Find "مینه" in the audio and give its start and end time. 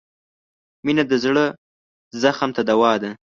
0.85-1.03